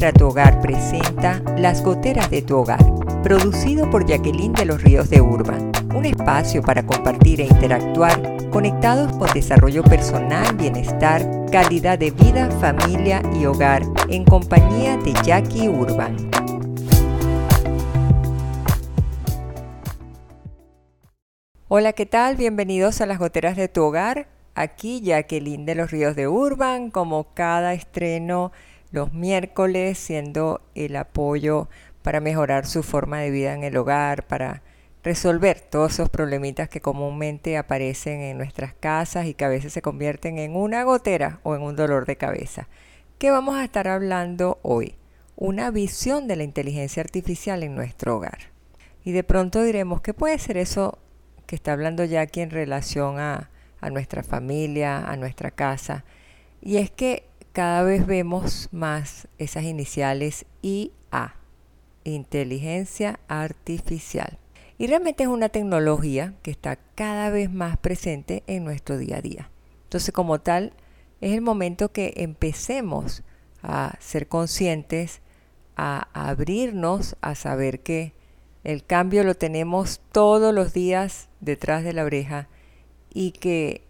Tu 0.00 0.26
Hogar 0.26 0.62
presenta 0.62 1.42
Las 1.58 1.84
Goteras 1.84 2.30
de 2.30 2.40
tu 2.40 2.56
Hogar, 2.56 2.82
producido 3.22 3.90
por 3.90 4.06
Jacqueline 4.06 4.54
de 4.54 4.64
los 4.64 4.82
Ríos 4.82 5.10
de 5.10 5.20
Urban, 5.20 5.70
un 5.94 6.06
espacio 6.06 6.62
para 6.62 6.86
compartir 6.86 7.42
e 7.42 7.44
interactuar 7.44 8.18
conectados 8.48 9.12
con 9.18 9.30
desarrollo 9.34 9.84
personal, 9.84 10.56
bienestar, 10.56 11.22
calidad 11.52 11.98
de 11.98 12.12
vida, 12.12 12.50
familia 12.62 13.20
y 13.38 13.44
hogar 13.44 13.82
en 14.08 14.24
compañía 14.24 14.96
de 14.96 15.12
Jackie 15.22 15.68
Urban. 15.68 16.16
Hola, 21.68 21.92
¿qué 21.92 22.06
tal? 22.06 22.36
Bienvenidos 22.36 23.02
a 23.02 23.06
las 23.06 23.18
Goteras 23.18 23.54
de 23.54 23.68
tu 23.68 23.82
Hogar. 23.84 24.28
Aquí 24.54 25.02
Jacqueline 25.02 25.66
de 25.66 25.74
los 25.74 25.90
Ríos 25.90 26.16
de 26.16 26.26
Urban, 26.26 26.90
como 26.90 27.34
cada 27.34 27.74
estreno 27.74 28.50
los 28.92 29.12
miércoles, 29.12 29.98
siendo 29.98 30.60
el 30.74 30.96
apoyo 30.96 31.68
para 32.02 32.20
mejorar 32.20 32.66
su 32.66 32.82
forma 32.82 33.20
de 33.20 33.30
vida 33.30 33.54
en 33.54 33.64
el 33.64 33.76
hogar, 33.76 34.26
para 34.26 34.62
resolver 35.02 35.60
todos 35.60 35.94
esos 35.94 36.10
problemitas 36.10 36.68
que 36.68 36.80
comúnmente 36.80 37.56
aparecen 37.56 38.20
en 38.20 38.36
nuestras 38.36 38.74
casas 38.74 39.26
y 39.26 39.34
que 39.34 39.44
a 39.44 39.48
veces 39.48 39.72
se 39.72 39.82
convierten 39.82 40.38
en 40.38 40.56
una 40.56 40.82
gotera 40.82 41.40
o 41.42 41.54
en 41.54 41.62
un 41.62 41.76
dolor 41.76 42.06
de 42.06 42.16
cabeza. 42.16 42.68
¿Qué 43.18 43.30
vamos 43.30 43.56
a 43.56 43.64
estar 43.64 43.88
hablando 43.88 44.58
hoy? 44.62 44.96
Una 45.36 45.70
visión 45.70 46.26
de 46.28 46.36
la 46.36 46.44
inteligencia 46.44 47.02
artificial 47.02 47.62
en 47.62 47.74
nuestro 47.74 48.16
hogar. 48.16 48.38
Y 49.04 49.12
de 49.12 49.24
pronto 49.24 49.62
diremos, 49.62 50.02
¿qué 50.02 50.12
puede 50.12 50.38
ser 50.38 50.58
eso 50.58 50.98
que 51.46 51.56
está 51.56 51.72
hablando 51.72 52.04
Jackie 52.04 52.42
en 52.42 52.50
relación 52.50 53.18
a, 53.18 53.50
a 53.80 53.90
nuestra 53.90 54.22
familia, 54.22 54.98
a 54.98 55.16
nuestra 55.16 55.50
casa? 55.50 56.04
Y 56.60 56.76
es 56.76 56.90
que 56.90 57.29
cada 57.52 57.82
vez 57.82 58.06
vemos 58.06 58.68
más 58.72 59.28
esas 59.38 59.64
iniciales 59.64 60.46
IA, 60.62 61.36
inteligencia 62.04 63.20
artificial. 63.28 64.38
Y 64.78 64.86
realmente 64.86 65.24
es 65.24 65.28
una 65.28 65.50
tecnología 65.50 66.34
que 66.42 66.50
está 66.50 66.76
cada 66.94 67.30
vez 67.30 67.50
más 67.50 67.76
presente 67.76 68.42
en 68.46 68.64
nuestro 68.64 68.96
día 68.96 69.18
a 69.18 69.20
día. 69.20 69.50
Entonces, 69.84 70.12
como 70.14 70.40
tal, 70.40 70.72
es 71.20 71.34
el 71.34 71.42
momento 71.42 71.92
que 71.92 72.14
empecemos 72.16 73.22
a 73.62 73.96
ser 74.00 74.28
conscientes, 74.28 75.20
a 75.76 76.08
abrirnos, 76.14 77.16
a 77.20 77.34
saber 77.34 77.80
que 77.80 78.14
el 78.64 78.84
cambio 78.84 79.24
lo 79.24 79.34
tenemos 79.34 80.00
todos 80.12 80.54
los 80.54 80.72
días 80.72 81.28
detrás 81.40 81.84
de 81.84 81.92
la 81.92 82.04
oreja 82.04 82.48
y 83.12 83.32
que 83.32 83.89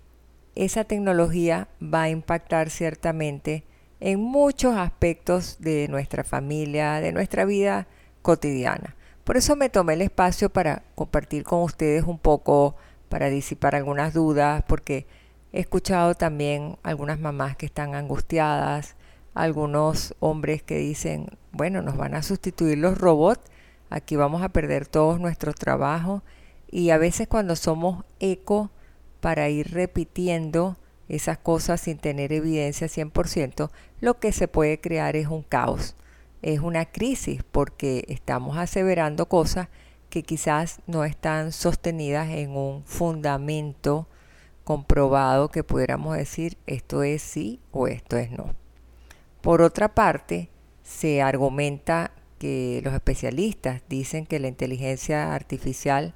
esa 0.55 0.85
tecnología 0.85 1.69
va 1.83 2.03
a 2.03 2.11
impactar 2.11 2.71
ciertamente 2.71 3.65
en 4.01 4.21
muchos 4.21 4.77
aspectos 4.77 5.59
de 5.61 5.87
nuestra 5.89 6.25
familia, 6.25 7.01
de 7.01 7.13
nuestra 7.13 7.45
vida 7.45 7.87
cotidiana. 8.23 8.97
Por 9.25 9.37
eso 9.37 9.55
me 9.57 9.69
tomé 9.69 9.95
el 9.95 10.03
espacio 10.03 10.51
para 10.51 10.83
compartir 10.95 11.45
con 11.45 11.63
ustedes 11.63 12.05
un 12.05 12.19
poco, 12.19 12.77
para 13.09 13.29
disipar 13.29 13.75
algunas 13.75 14.15
dudas, 14.15 14.65
porque 14.67 15.07
he 15.53 15.61
escuchado 15.61 16.15
también 16.15 16.79
algunas 16.83 17.21
mamás 17.21 17.57
que 17.57 17.67
están 17.67 17.95
angustiadas, 17.95 18.97
algunos 19.35 20.15
hombres 20.21 20.63
que 20.63 20.79
dicen, 20.79 21.27
bueno, 21.53 21.83
nos 21.83 21.97
van 21.97 22.15
a 22.15 22.23
sustituir 22.23 22.79
los 22.79 22.99
robots, 22.99 23.43
aquí 23.91 24.17
vamos 24.17 24.43
a 24.43 24.49
perder 24.49 24.87
todos 24.87 25.21
nuestros 25.21 25.55
trabajos 25.55 26.23
y 26.71 26.91
a 26.91 26.99
veces 26.99 27.29
cuando 27.29 27.57
somos 27.57 28.05
eco 28.21 28.71
para 29.21 29.49
ir 29.49 29.73
repitiendo 29.73 30.77
esas 31.09 31.39
cosas 31.39 31.81
sin 31.81 31.99
tener 31.99 32.33
evidencia 32.33 32.87
100%, 32.87 33.71
lo 34.01 34.19
que 34.19 34.33
se 34.33 34.49
puede 34.49 34.81
crear 34.81 35.17
es 35.17 35.27
un 35.27 35.43
caos, 35.43 35.97
es 36.43 36.61
una 36.61 36.87
crisis 36.87 37.43
porque 37.51 38.05
estamos 38.09 38.57
aseverando 38.57 39.27
cosas 39.27 39.69
que 40.09 40.23
quizás 40.23 40.81
no 40.87 41.05
están 41.05 41.53
sostenidas 41.53 42.31
en 42.31 42.51
un 42.57 42.85
fundamento 42.85 44.07
comprobado 44.65 45.49
que 45.49 45.65
pudiéramos 45.65 46.17
decir 46.17 46.57
esto 46.67 47.03
es 47.03 47.23
sí 47.23 47.61
o 47.73 47.89
esto 47.89 48.17
es 48.17 48.31
no. 48.31 48.55
Por 49.41 49.63
otra 49.63 49.95
parte, 49.95 50.49
se 50.83 51.23
argumenta 51.23 52.13
que 52.39 52.81
los 52.85 52.95
especialistas 52.95 53.83
dicen 53.89 54.27
que 54.27 54.39
la 54.39 54.49
inteligencia 54.49 55.35
artificial 55.35 56.15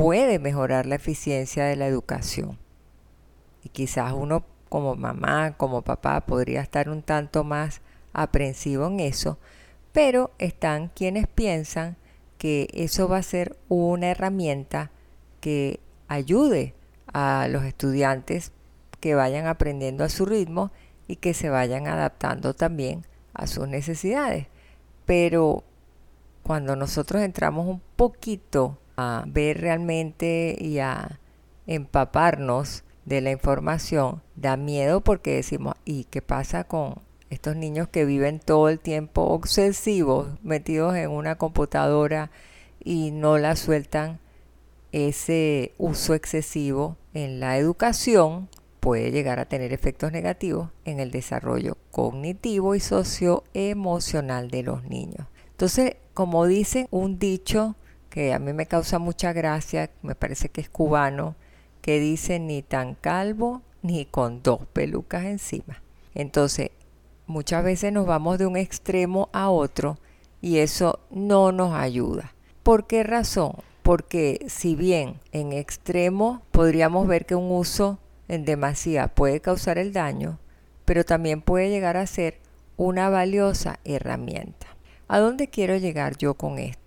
puede 0.00 0.38
mejorar 0.38 0.86
la 0.86 0.94
eficiencia 0.94 1.66
de 1.66 1.76
la 1.76 1.86
educación. 1.86 2.56
Y 3.62 3.68
quizás 3.68 4.14
uno 4.14 4.46
como 4.70 4.96
mamá, 4.96 5.58
como 5.58 5.82
papá, 5.82 6.22
podría 6.22 6.62
estar 6.62 6.88
un 6.88 7.02
tanto 7.02 7.44
más 7.44 7.82
aprensivo 8.14 8.86
en 8.86 9.00
eso, 9.00 9.36
pero 9.92 10.30
están 10.38 10.88
quienes 10.88 11.26
piensan 11.26 11.98
que 12.38 12.68
eso 12.72 13.08
va 13.08 13.18
a 13.18 13.22
ser 13.22 13.58
una 13.68 14.06
herramienta 14.06 14.90
que 15.42 15.80
ayude 16.08 16.72
a 17.12 17.46
los 17.50 17.64
estudiantes 17.64 18.52
que 19.00 19.14
vayan 19.14 19.46
aprendiendo 19.46 20.02
a 20.02 20.08
su 20.08 20.24
ritmo 20.24 20.70
y 21.08 21.16
que 21.16 21.34
se 21.34 21.50
vayan 21.50 21.88
adaptando 21.88 22.54
también 22.54 23.04
a 23.34 23.46
sus 23.46 23.68
necesidades. 23.68 24.46
Pero 25.04 25.62
cuando 26.42 26.74
nosotros 26.74 27.20
entramos 27.20 27.66
un 27.66 27.82
poquito 27.96 28.78
ver 29.26 29.60
realmente 29.60 30.56
y 30.58 30.78
a 30.78 31.20
empaparnos 31.66 32.84
de 33.04 33.20
la 33.20 33.30
información, 33.30 34.22
da 34.36 34.56
miedo 34.56 35.00
porque 35.00 35.34
decimos, 35.34 35.74
¿y 35.84 36.04
qué 36.04 36.22
pasa 36.22 36.64
con 36.64 36.96
estos 37.28 37.56
niños 37.56 37.88
que 37.88 38.04
viven 38.04 38.40
todo 38.40 38.68
el 38.68 38.78
tiempo 38.78 39.22
obsesivos, 39.22 40.28
metidos 40.42 40.96
en 40.96 41.10
una 41.10 41.36
computadora 41.36 42.30
y 42.82 43.10
no 43.10 43.38
la 43.38 43.56
sueltan? 43.56 44.18
Ese 44.92 45.72
uso 45.78 46.14
excesivo 46.14 46.96
en 47.14 47.38
la 47.38 47.56
educación 47.58 48.48
puede 48.80 49.12
llegar 49.12 49.38
a 49.38 49.44
tener 49.44 49.72
efectos 49.72 50.10
negativos 50.10 50.70
en 50.84 50.98
el 50.98 51.10
desarrollo 51.10 51.76
cognitivo 51.90 52.74
y 52.74 52.80
socioemocional 52.80 54.50
de 54.50 54.62
los 54.62 54.84
niños. 54.84 55.26
Entonces, 55.50 55.96
como 56.14 56.46
dice 56.46 56.88
un 56.90 57.18
dicho 57.18 57.76
que 58.10 58.34
a 58.34 58.38
mí 58.38 58.52
me 58.52 58.66
causa 58.66 58.98
mucha 58.98 59.32
gracia, 59.32 59.90
me 60.02 60.14
parece 60.14 60.48
que 60.48 60.60
es 60.60 60.68
cubano, 60.68 61.36
que 61.80 62.00
dice 62.00 62.38
ni 62.38 62.62
tan 62.62 62.94
calvo 62.94 63.62
ni 63.82 64.04
con 64.04 64.42
dos 64.42 64.66
pelucas 64.72 65.24
encima. 65.24 65.82
Entonces, 66.14 66.70
muchas 67.26 67.64
veces 67.64 67.92
nos 67.92 68.06
vamos 68.06 68.38
de 68.38 68.46
un 68.46 68.56
extremo 68.56 69.30
a 69.32 69.48
otro 69.48 69.98
y 70.42 70.58
eso 70.58 70.98
no 71.10 71.52
nos 71.52 71.74
ayuda. 71.74 72.34
¿Por 72.62 72.86
qué 72.86 73.04
razón? 73.04 73.54
Porque 73.82 74.44
si 74.48 74.74
bien 74.74 75.20
en 75.32 75.52
extremo 75.52 76.42
podríamos 76.50 77.06
ver 77.06 77.24
que 77.24 77.34
un 77.34 77.50
uso 77.50 77.98
en 78.28 78.44
demasía 78.44 79.08
puede 79.08 79.40
causar 79.40 79.78
el 79.78 79.92
daño, 79.92 80.38
pero 80.84 81.04
también 81.04 81.40
puede 81.40 81.70
llegar 81.70 81.96
a 81.96 82.06
ser 82.06 82.38
una 82.76 83.08
valiosa 83.08 83.78
herramienta. 83.84 84.66
¿A 85.08 85.18
dónde 85.18 85.48
quiero 85.48 85.76
llegar 85.76 86.16
yo 86.16 86.34
con 86.34 86.58
esto? 86.58 86.79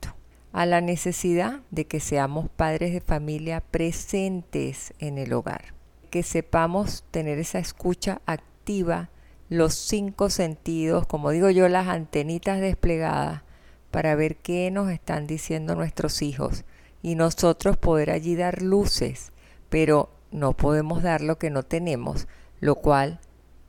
A 0.54 0.68
la 0.68 0.82
necesidad 0.82 1.62
de 1.72 1.88
que 1.88 2.00
seamos 2.00 2.48
padres 2.48 2.94
de 2.94 3.02
familia 3.02 3.60
presentes 3.60 4.94
en 5.00 5.18
el 5.18 5.34
hogar, 5.34 5.74
que 6.12 6.22
sepamos 6.22 7.04
tener 7.10 7.40
esa 7.40 7.58
escucha 7.58 8.22
activa, 8.28 9.10
los 9.50 9.74
cinco 9.74 10.30
sentidos, 10.30 11.08
como 11.08 11.32
digo 11.32 11.50
yo, 11.50 11.68
las 11.70 11.88
antenitas 11.88 12.62
desplegadas 12.62 13.42
para 13.90 14.14
ver 14.14 14.36
qué 14.36 14.70
nos 14.70 14.92
están 14.92 15.26
diciendo 15.26 15.74
nuestros 15.74 16.22
hijos. 16.22 16.66
Y 17.02 17.16
nosotros 17.16 17.76
poder 17.76 18.12
allí 18.12 18.36
dar 18.36 18.62
luces, 18.62 19.32
pero 19.70 20.12
no 20.30 20.56
podemos 20.56 21.02
dar 21.02 21.22
lo 21.22 21.40
que 21.40 21.50
no 21.50 21.64
tenemos, 21.64 22.28
lo 22.60 22.76
cual 22.76 23.20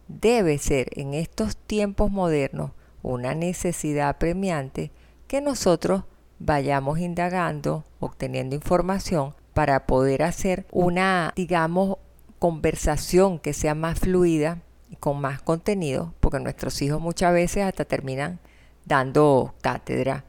debe 0.08 0.58
ser 0.58 0.88
en 0.92 1.14
estos 1.14 1.56
tiempos 1.56 2.10
modernos 2.10 2.72
una 3.02 3.34
necesidad 3.34 4.18
premiante 4.18 4.92
que 5.26 5.40
nosotros 5.40 6.04
vayamos 6.44 6.98
indagando, 6.98 7.84
obteniendo 8.00 8.54
información 8.54 9.34
para 9.54 9.86
poder 9.86 10.22
hacer 10.22 10.66
una, 10.70 11.32
digamos, 11.36 11.98
conversación 12.38 13.38
que 13.38 13.54
sea 13.54 13.74
más 13.74 13.98
fluida 13.98 14.60
y 14.90 14.96
con 14.96 15.20
más 15.20 15.40
contenido, 15.40 16.12
porque 16.20 16.40
nuestros 16.40 16.82
hijos 16.82 17.00
muchas 17.00 17.32
veces 17.32 17.64
hasta 17.64 17.84
terminan 17.84 18.40
dando 18.84 19.54
cátedra 19.62 20.24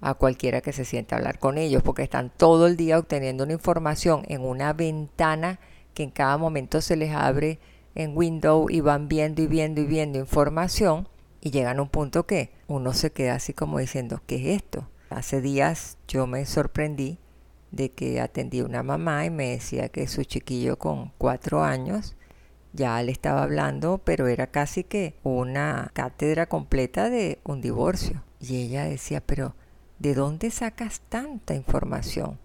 a 0.00 0.14
cualquiera 0.14 0.60
que 0.60 0.72
se 0.72 0.84
sienta 0.84 1.16
a 1.16 1.18
hablar 1.18 1.38
con 1.40 1.58
ellos, 1.58 1.82
porque 1.82 2.02
están 2.02 2.30
todo 2.36 2.66
el 2.66 2.76
día 2.76 2.98
obteniendo 2.98 3.42
una 3.44 3.54
información 3.54 4.22
en 4.28 4.42
una 4.42 4.72
ventana 4.72 5.58
que 5.94 6.04
en 6.04 6.10
cada 6.10 6.36
momento 6.36 6.80
se 6.80 6.94
les 6.94 7.12
abre 7.12 7.58
en 7.94 8.16
Windows 8.16 8.70
y 8.70 8.80
van 8.80 9.08
viendo 9.08 9.42
y 9.42 9.46
viendo 9.46 9.80
y 9.80 9.86
viendo 9.86 10.18
información 10.18 11.08
y 11.40 11.50
llegan 11.50 11.78
a 11.78 11.82
un 11.82 11.88
punto 11.88 12.26
que 12.26 12.50
uno 12.68 12.92
se 12.92 13.10
queda 13.10 13.34
así 13.34 13.52
como 13.52 13.78
diciendo, 13.78 14.20
¿qué 14.26 14.36
es 14.36 14.62
esto? 14.62 14.86
Hace 15.10 15.40
días 15.40 15.98
yo 16.08 16.26
me 16.26 16.44
sorprendí 16.46 17.18
de 17.70 17.90
que 17.90 18.20
atendí 18.20 18.60
a 18.60 18.64
una 18.64 18.82
mamá 18.82 19.24
y 19.24 19.30
me 19.30 19.50
decía 19.50 19.88
que 19.88 20.08
su 20.08 20.24
chiquillo 20.24 20.78
con 20.78 21.12
cuatro 21.18 21.62
años 21.62 22.16
Ya 22.72 23.02
le 23.02 23.10
estaba 23.10 23.42
hablando, 23.42 23.98
pero 24.04 24.26
era 24.26 24.48
casi 24.48 24.84
que 24.84 25.14
una 25.22 25.90
cátedra 25.94 26.46
completa 26.46 27.08
de 27.08 27.38
un 27.42 27.62
divorcio. 27.62 28.22
Y 28.38 28.56
ella 28.56 28.84
decía, 28.84 29.22
pero 29.24 29.54
¿de 29.98 30.12
dónde 30.12 30.50
sacas 30.50 31.00
tanta 31.08 31.54
información? 31.54 32.38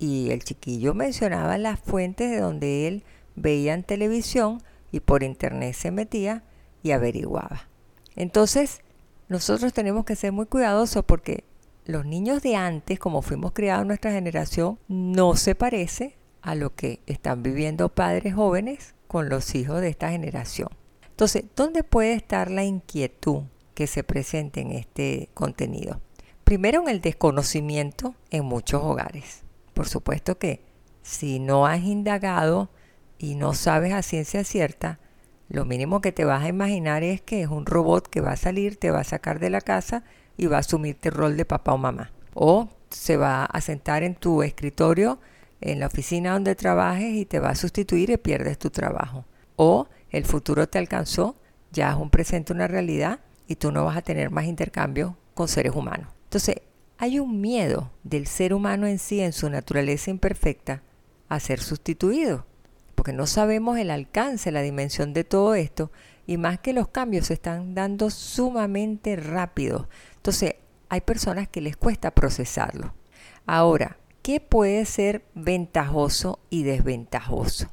Y 0.00 0.30
el 0.30 0.42
chiquillo 0.42 0.92
mencionaba 0.92 1.56
las 1.56 1.78
fuentes 1.78 2.30
de 2.30 2.40
donde 2.40 2.88
él 2.88 3.04
veía 3.36 3.74
en 3.74 3.84
televisión 3.84 4.60
y 4.90 5.00
por 5.00 5.22
internet 5.22 5.74
se 5.74 5.92
metía 5.92 6.42
y 6.82 6.90
averiguaba. 6.90 7.68
Entonces, 8.16 8.80
nosotros 9.28 9.72
tenemos 9.72 10.04
que 10.04 10.16
ser 10.16 10.32
muy 10.32 10.46
cuidadosos 10.46 11.04
porque 11.04 11.44
los 11.84 12.04
niños 12.06 12.42
de 12.42 12.56
antes, 12.56 12.98
como 12.98 13.22
fuimos 13.22 13.52
criados 13.52 13.82
en 13.82 13.88
nuestra 13.88 14.12
generación, 14.12 14.78
no 14.88 15.36
se 15.36 15.54
parece 15.54 16.16
a 16.42 16.54
lo 16.54 16.74
que 16.74 17.00
están 17.06 17.42
viviendo 17.42 17.88
padres 17.88 18.34
jóvenes 18.34 18.94
con 19.06 19.28
los 19.28 19.54
hijos 19.54 19.80
de 19.80 19.88
esta 19.88 20.10
generación. 20.10 20.68
Entonces, 21.08 21.44
¿dónde 21.56 21.84
puede 21.84 22.14
estar 22.14 22.50
la 22.50 22.64
inquietud 22.64 23.42
que 23.74 23.86
se 23.86 24.04
presente 24.04 24.60
en 24.60 24.72
este 24.72 25.28
contenido? 25.34 26.00
Primero 26.44 26.82
en 26.82 26.88
el 26.88 27.00
desconocimiento 27.00 28.14
en 28.30 28.44
muchos 28.44 28.82
hogares. 28.82 29.42
Por 29.74 29.88
supuesto 29.88 30.38
que 30.38 30.64
si 31.02 31.38
no 31.38 31.66
has 31.66 31.82
indagado 31.82 32.70
y 33.18 33.34
no 33.34 33.54
sabes 33.54 33.92
a 33.92 34.02
ciencia 34.02 34.44
cierta, 34.44 34.98
lo 35.48 35.64
mínimo 35.64 36.00
que 36.00 36.12
te 36.12 36.24
vas 36.24 36.44
a 36.44 36.48
imaginar 36.48 37.02
es 37.02 37.20
que 37.20 37.42
es 37.42 37.48
un 37.48 37.66
robot 37.66 38.08
que 38.08 38.20
va 38.20 38.32
a 38.32 38.36
salir, 38.36 38.76
te 38.76 38.90
va 38.90 39.00
a 39.00 39.04
sacar 39.04 39.40
de 39.40 39.50
la 39.50 39.60
casa 39.60 40.04
y 40.40 40.46
va 40.46 40.56
a 40.56 40.60
asumirte 40.60 41.10
el 41.10 41.14
rol 41.14 41.36
de 41.36 41.44
papá 41.44 41.74
o 41.74 41.78
mamá. 41.78 42.12
O 42.32 42.70
se 42.88 43.18
va 43.18 43.44
a 43.44 43.60
sentar 43.60 44.02
en 44.02 44.14
tu 44.14 44.42
escritorio, 44.42 45.20
en 45.60 45.80
la 45.80 45.86
oficina 45.86 46.32
donde 46.32 46.54
trabajes 46.54 47.14
y 47.14 47.26
te 47.26 47.40
va 47.40 47.50
a 47.50 47.54
sustituir 47.54 48.08
y 48.08 48.16
pierdes 48.16 48.58
tu 48.58 48.70
trabajo. 48.70 49.26
O 49.56 49.86
el 50.08 50.24
futuro 50.24 50.66
te 50.66 50.78
alcanzó, 50.78 51.36
ya 51.72 51.90
es 51.90 51.96
un 51.96 52.08
presente, 52.08 52.54
una 52.54 52.68
realidad 52.68 53.20
y 53.46 53.56
tú 53.56 53.70
no 53.70 53.84
vas 53.84 53.98
a 53.98 54.02
tener 54.02 54.30
más 54.30 54.46
intercambio 54.46 55.18
con 55.34 55.46
seres 55.46 55.74
humanos. 55.74 56.08
Entonces, 56.24 56.56
hay 56.96 57.18
un 57.18 57.42
miedo 57.42 57.90
del 58.02 58.26
ser 58.26 58.54
humano 58.54 58.86
en 58.86 58.98
sí, 58.98 59.20
en 59.20 59.34
su 59.34 59.50
naturaleza 59.50 60.10
imperfecta, 60.10 60.82
a 61.28 61.38
ser 61.38 61.60
sustituido 61.60 62.46
porque 63.00 63.14
no 63.14 63.26
sabemos 63.26 63.78
el 63.78 63.90
alcance, 63.90 64.52
la 64.52 64.60
dimensión 64.60 65.14
de 65.14 65.24
todo 65.24 65.54
esto, 65.54 65.90
y 66.26 66.36
más 66.36 66.58
que 66.58 66.74
los 66.74 66.88
cambios 66.88 67.28
se 67.28 67.32
están 67.32 67.74
dando 67.74 68.10
sumamente 68.10 69.16
rápido. 69.16 69.88
Entonces, 70.20 70.54
hay 70.88 71.00
personas 71.00 71.48
que 71.48 71.60
les 71.60 71.76
cuesta 71.76 72.12
procesarlo. 72.12 72.94
Ahora, 73.46 73.98
¿qué 74.22 74.40
puede 74.40 74.84
ser 74.84 75.24
ventajoso 75.34 76.38
y 76.50 76.62
desventajoso? 76.62 77.68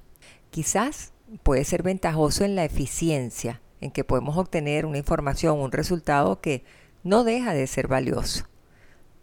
Quizás 0.50 1.14
puede 1.44 1.64
ser 1.66 1.84
ventajoso 1.84 2.46
en 2.46 2.56
la 2.56 2.66
eficiencia, 2.66 3.62
en 3.82 3.92
que 3.92 4.04
podemos 4.04 4.38
obtener 4.38 4.86
una 4.86 4.98
información, 4.98 5.60
un 5.60 5.72
resultado 5.72 6.42
que 6.42 6.64
no 7.04 7.24
deja 7.24 7.54
de 7.54 7.68
ser 7.68 7.88
valioso 7.88 8.46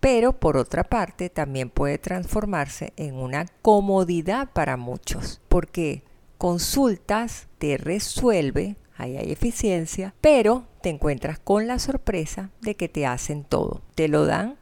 pero 0.04 0.38
por 0.38 0.58
otra 0.58 0.84
parte 0.84 1.30
también 1.30 1.70
puede 1.70 1.96
transformarse 1.96 2.92
en 2.98 3.14
una 3.14 3.46
comodidad 3.62 4.50
para 4.52 4.76
muchos, 4.76 5.40
porque 5.48 6.02
consultas 6.36 7.48
te 7.56 7.78
resuelve, 7.78 8.76
ahí 8.96 9.16
hay 9.16 9.32
eficiencia, 9.32 10.14
pero 10.20 10.66
te 10.82 10.88
encuentras 10.90 11.38
con 11.38 11.66
la 11.66 11.78
sorpresa 11.78 12.50
de 12.60 12.74
que 12.76 12.88
te 12.88 13.06
hacen 13.06 13.44
todo, 13.44 13.82
te 13.94 14.08
lo 14.08 14.26
dan 14.26 14.56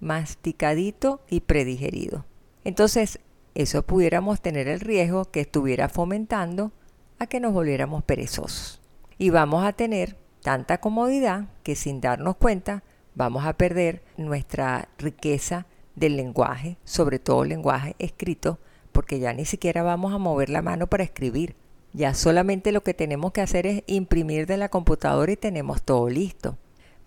masticadito 0.00 1.20
y 1.28 1.40
predigerido. 1.40 2.24
Entonces, 2.64 3.20
eso 3.54 3.82
pudiéramos 3.82 4.40
tener 4.40 4.68
el 4.68 4.80
riesgo 4.80 5.24
que 5.24 5.40
estuviera 5.40 5.88
fomentando 5.88 6.72
a 7.18 7.26
que 7.26 7.40
nos 7.40 7.52
volviéramos 7.52 8.04
perezosos. 8.04 8.80
Y 9.18 9.30
vamos 9.30 9.64
a 9.64 9.72
tener 9.72 10.16
tanta 10.42 10.78
comodidad 10.78 11.46
que 11.62 11.74
sin 11.74 12.00
darnos 12.00 12.36
cuenta 12.36 12.82
vamos 13.14 13.46
a 13.46 13.54
perder 13.54 14.02
nuestra 14.16 14.88
riqueza 14.98 15.66
del 15.94 16.16
lenguaje, 16.16 16.76
sobre 16.84 17.18
todo 17.18 17.42
el 17.42 17.48
lenguaje 17.48 17.96
escrito, 17.98 18.58
porque 18.92 19.18
ya 19.18 19.32
ni 19.32 19.44
siquiera 19.44 19.82
vamos 19.82 20.12
a 20.12 20.18
mover 20.18 20.50
la 20.50 20.62
mano 20.62 20.86
para 20.86 21.04
escribir. 21.04 21.56
Ya 21.96 22.12
solamente 22.12 22.72
lo 22.72 22.82
que 22.82 22.92
tenemos 22.92 23.32
que 23.32 23.40
hacer 23.40 23.66
es 23.66 23.82
imprimir 23.86 24.46
de 24.46 24.58
la 24.58 24.68
computadora 24.68 25.32
y 25.32 25.36
tenemos 25.36 25.80
todo 25.80 26.10
listo. 26.10 26.58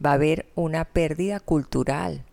Va 0.04 0.10
a 0.10 0.14
haber 0.14 0.48
una 0.56 0.84
pérdida 0.84 1.40
cultural, 1.40 2.26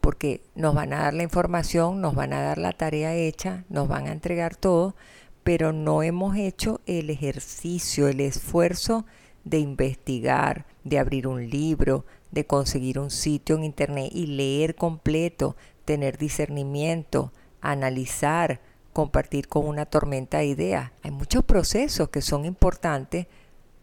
porque 0.00 0.40
nos 0.54 0.74
van 0.74 0.94
a 0.94 1.00
dar 1.00 1.12
la 1.12 1.22
información, 1.22 2.00
nos 2.00 2.14
van 2.14 2.32
a 2.32 2.40
dar 2.40 2.56
la 2.56 2.72
tarea 2.72 3.14
hecha, 3.14 3.66
nos 3.68 3.88
van 3.88 4.06
a 4.06 4.12
entregar 4.12 4.56
todo, 4.56 4.96
pero 5.44 5.74
no 5.74 6.02
hemos 6.02 6.34
hecho 6.38 6.80
el 6.86 7.10
ejercicio, 7.10 8.08
el 8.08 8.20
esfuerzo 8.20 9.04
de 9.44 9.58
investigar, 9.58 10.64
de 10.84 10.98
abrir 10.98 11.26
un 11.26 11.50
libro, 11.50 12.06
de 12.30 12.46
conseguir 12.46 12.98
un 12.98 13.10
sitio 13.10 13.56
en 13.56 13.64
internet 13.64 14.08
y 14.14 14.28
leer 14.28 14.76
completo, 14.76 15.56
tener 15.84 16.16
discernimiento, 16.16 17.34
analizar, 17.60 18.62
compartir 18.98 19.46
con 19.46 19.64
una 19.64 19.86
tormenta 19.86 20.38
de 20.38 20.46
ideas. 20.46 20.90
Hay 21.04 21.12
muchos 21.12 21.44
procesos 21.44 22.08
que 22.08 22.20
son 22.20 22.44
importantes 22.44 23.28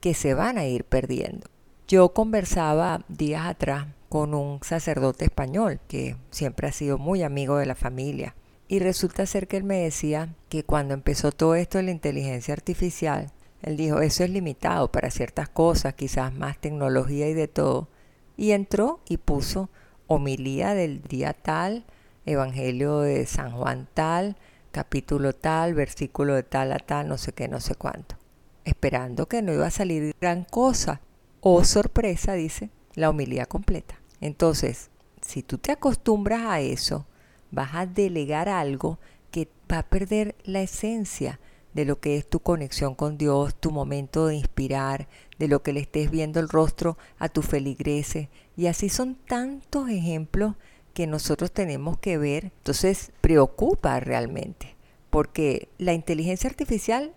que 0.02 0.14
se 0.14 0.34
van 0.34 0.58
a 0.58 0.66
ir 0.66 0.84
perdiendo. 0.84 1.48
Yo 1.88 2.10
conversaba 2.10 3.06
días 3.08 3.46
atrás 3.46 3.88
con 4.10 4.34
un 4.34 4.60
sacerdote 4.62 5.24
español 5.24 5.80
que 5.88 6.18
siempre 6.32 6.68
ha 6.68 6.74
sido 6.74 6.98
muy 6.98 7.24
amigo 7.24 7.56
de 7.56 7.66
la 7.66 7.76
familia 7.76 8.36
y 8.68 8.80
resulta 8.80 9.26
ser 9.26 9.48
que 9.48 9.56
él 9.56 9.64
me 9.64 9.78
decía 9.78 10.36
que 10.50 10.66
cuando 10.66 10.94
empezó 10.94 11.32
todo 11.32 11.56
esto 11.56 11.78
de 11.78 11.86
la 11.86 11.92
inteligencia 11.92 12.54
artificial, 12.54 13.32
él 13.62 13.78
dijo, 13.78 14.02
eso 14.02 14.26
es 14.26 14.30
limitado 14.30 14.92
para 14.92 15.12
ciertas 15.12 15.48
cosas, 15.48 15.94
quizás 15.94 16.34
más 16.34 16.58
tecnología 16.58 17.30
y 17.30 17.34
de 17.34 17.48
todo, 17.48 17.88
y 18.36 18.52
entró 18.52 19.00
y 19.08 19.16
puso 19.16 19.70
homilía 20.08 20.74
del 20.74 21.02
día 21.04 21.32
tal, 21.32 21.86
evangelio 22.26 23.00
de 23.00 23.26
San 23.26 23.52
Juan 23.52 23.88
tal, 23.94 24.36
capítulo 24.76 25.32
tal, 25.32 25.74
versículo 25.74 26.36
de 26.36 26.44
tal 26.44 26.74
a 26.74 26.80
tal, 26.80 27.08
no 27.08 27.18
sé 27.18 27.32
qué, 27.32 27.48
no 27.48 27.62
sé 27.62 27.76
cuánto, 27.76 28.18
esperando 28.66 29.26
que 29.26 29.42
no 29.42 29.54
iba 29.54 29.68
a 29.68 29.72
salir 29.72 30.14
gran 30.20 30.44
cosa. 30.44 31.00
Oh 31.40 31.64
sorpresa, 31.64 32.34
dice, 32.34 32.72
la 32.94 33.10
homilía 33.10 33.46
completa. 33.46 34.02
Entonces, 34.20 34.90
si 35.22 35.44
tú 35.44 35.60
te 35.60 35.72
acostumbras 35.72 36.42
a 36.42 36.60
eso, 36.60 37.08
vas 37.52 37.74
a 37.74 37.86
delegar 37.86 38.50
algo 38.50 39.00
que 39.32 39.48
va 39.72 39.78
a 39.78 39.88
perder 39.88 40.36
la 40.44 40.62
esencia 40.62 41.40
de 41.74 41.86
lo 41.86 42.02
que 42.02 42.18
es 42.18 42.30
tu 42.30 42.42
conexión 42.42 42.96
con 42.96 43.18
Dios, 43.18 43.56
tu 43.56 43.72
momento 43.72 44.28
de 44.28 44.36
inspirar, 44.36 45.08
de 45.40 45.48
lo 45.48 45.64
que 45.64 45.72
le 45.72 45.80
estés 45.80 46.12
viendo 46.12 46.42
el 46.42 46.50
rostro 46.50 46.98
a 47.18 47.30
tu 47.30 47.44
feligreses. 47.44 48.28
Y 48.58 48.68
así 48.68 48.90
son 48.90 49.16
tantos 49.16 49.88
ejemplos 49.88 50.56
que 50.96 51.06
nosotros 51.06 51.52
tenemos 51.52 52.00
que 52.00 52.18
ver. 52.18 52.46
Entonces 52.46 53.12
preocupa 53.22 54.00
realmente, 54.00 54.76
porque 55.12 55.70
la 55.78 55.94
inteligencia 55.94 56.50
artificial 56.50 57.14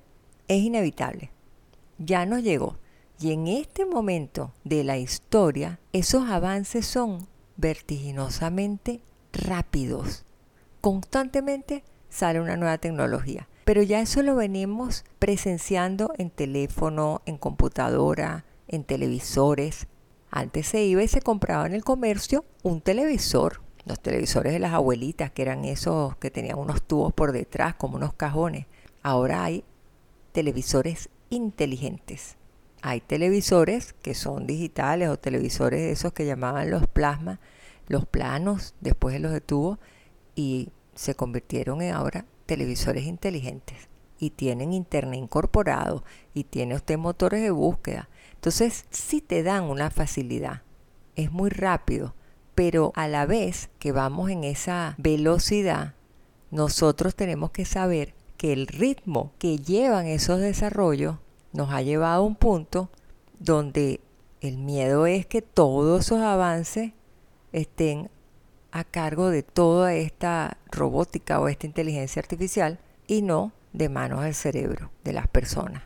es 0.48 0.58
inevitable. 0.58 1.30
Ya 1.96 2.26
nos 2.26 2.42
llegó. 2.42 2.76
Y 3.20 3.32
en 3.32 3.46
este 3.46 3.86
momento 3.86 4.52
de 4.64 4.84
la 4.84 4.98
historia, 4.98 5.80
esos 5.92 6.28
avances 6.28 6.86
son 6.86 7.26
vertiginosamente 7.56 9.00
rápidos. 9.32 10.24
Constantemente 10.80 11.84
sale 12.10 12.40
una 12.40 12.56
nueva 12.56 12.78
tecnología. 12.78 13.48
Pero 13.64 13.82
ya 13.82 14.00
eso 14.00 14.22
lo 14.22 14.34
venimos 14.34 15.04
presenciando 15.18 16.12
en 16.18 16.30
teléfono, 16.30 17.22
en 17.26 17.38
computadora, 17.38 18.44
en 18.66 18.82
televisores. 18.82 19.86
Antes 20.30 20.66
se 20.68 20.82
iba 20.84 21.02
y 21.02 21.08
se 21.08 21.20
compraba 21.20 21.66
en 21.66 21.74
el 21.74 21.84
comercio 21.84 22.44
un 22.62 22.80
televisor, 22.80 23.60
los 23.88 24.00
televisores 24.00 24.52
de 24.52 24.58
las 24.58 24.74
abuelitas, 24.74 25.30
que 25.30 25.42
eran 25.42 25.64
esos 25.64 26.16
que 26.16 26.30
tenían 26.30 26.58
unos 26.58 26.82
tubos 26.82 27.12
por 27.12 27.32
detrás, 27.32 27.74
como 27.74 27.96
unos 27.96 28.12
cajones. 28.14 28.66
Ahora 29.02 29.44
hay 29.44 29.64
televisores 30.32 31.08
inteligentes. 31.30 32.36
Hay 32.82 33.00
televisores 33.00 33.94
que 33.94 34.14
son 34.14 34.46
digitales 34.46 35.08
o 35.08 35.18
televisores 35.18 35.80
de 35.80 35.90
esos 35.90 36.12
que 36.12 36.26
llamaban 36.26 36.70
los 36.70 36.86
plasmas, 36.86 37.40
los 37.88 38.06
planos, 38.06 38.74
después 38.80 39.14
de 39.14 39.20
los 39.20 39.32
de 39.32 39.40
tubo, 39.40 39.78
y 40.36 40.70
se 40.94 41.14
convirtieron 41.14 41.82
en 41.82 41.94
ahora 41.94 42.24
televisores 42.46 43.04
inteligentes 43.04 43.88
y 44.18 44.30
tienen 44.30 44.72
internet 44.72 45.18
incorporado 45.18 46.04
y 46.34 46.44
tiene 46.44 46.74
usted 46.74 46.98
motores 46.98 47.42
de 47.42 47.50
búsqueda. 47.50 48.08
Entonces, 48.34 48.86
sí 48.90 49.20
te 49.20 49.42
dan 49.42 49.64
una 49.64 49.90
facilidad. 49.90 50.62
Es 51.16 51.32
muy 51.32 51.50
rápido, 51.50 52.14
pero 52.58 52.90
a 52.96 53.06
la 53.06 53.24
vez 53.24 53.70
que 53.78 53.92
vamos 53.92 54.30
en 54.30 54.42
esa 54.42 54.96
velocidad, 54.98 55.94
nosotros 56.50 57.14
tenemos 57.14 57.52
que 57.52 57.64
saber 57.64 58.14
que 58.36 58.52
el 58.52 58.66
ritmo 58.66 59.32
que 59.38 59.58
llevan 59.58 60.06
esos 60.06 60.40
desarrollos 60.40 61.18
nos 61.52 61.70
ha 61.70 61.82
llevado 61.82 62.24
a 62.24 62.26
un 62.26 62.34
punto 62.34 62.90
donde 63.38 64.00
el 64.40 64.58
miedo 64.58 65.06
es 65.06 65.24
que 65.24 65.40
todos 65.40 66.06
esos 66.06 66.20
avances 66.20 66.94
estén 67.52 68.10
a 68.72 68.82
cargo 68.82 69.30
de 69.30 69.44
toda 69.44 69.94
esta 69.94 70.58
robótica 70.72 71.38
o 71.38 71.46
esta 71.46 71.64
inteligencia 71.66 72.18
artificial 72.18 72.80
y 73.06 73.22
no 73.22 73.52
de 73.72 73.88
manos 73.88 74.24
del 74.24 74.34
cerebro 74.34 74.90
de 75.04 75.12
las 75.12 75.28
personas. 75.28 75.84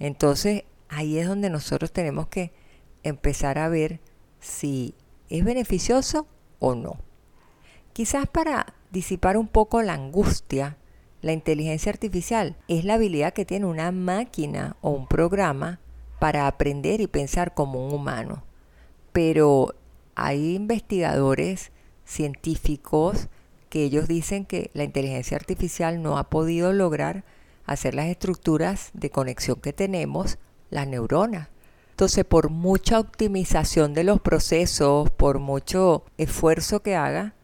Entonces 0.00 0.64
ahí 0.88 1.18
es 1.18 1.28
donde 1.28 1.50
nosotros 1.50 1.92
tenemos 1.92 2.26
que 2.26 2.50
empezar 3.04 3.60
a 3.60 3.68
ver 3.68 4.00
si 4.40 4.96
es 5.28 5.44
beneficioso 5.44 6.26
o 6.58 6.74
no. 6.74 6.98
Quizás 7.92 8.26
para 8.26 8.74
disipar 8.90 9.36
un 9.36 9.48
poco 9.48 9.82
la 9.82 9.94
angustia, 9.94 10.78
la 11.20 11.32
inteligencia 11.32 11.90
artificial 11.90 12.56
es 12.68 12.84
la 12.84 12.94
habilidad 12.94 13.32
que 13.32 13.44
tiene 13.44 13.66
una 13.66 13.90
máquina 13.90 14.76
o 14.80 14.90
un 14.90 15.08
programa 15.08 15.80
para 16.20 16.46
aprender 16.46 17.00
y 17.00 17.06
pensar 17.06 17.54
como 17.54 17.84
un 17.84 17.92
humano. 17.92 18.44
Pero 19.12 19.74
hay 20.14 20.54
investigadores 20.54 21.72
científicos 22.04 23.28
que 23.68 23.84
ellos 23.84 24.08
dicen 24.08 24.44
que 24.46 24.70
la 24.74 24.84
inteligencia 24.84 25.36
artificial 25.36 26.02
no 26.02 26.18
ha 26.18 26.30
podido 26.30 26.72
lograr 26.72 27.24
hacer 27.66 27.94
las 27.94 28.06
estructuras 28.06 28.90
de 28.94 29.10
conexión 29.10 29.60
que 29.60 29.72
tenemos, 29.72 30.38
las 30.70 30.86
neuronas. 30.86 31.48
Entonces, 31.98 32.24
por 32.24 32.50
mucha 32.50 33.00
optimización 33.00 33.92
de 33.92 34.04
los 34.04 34.20
procesos, 34.20 35.10
por 35.10 35.40
mucho 35.40 36.04
esfuerzo 36.16 36.80
que 36.80 36.94
haga, 36.94 37.34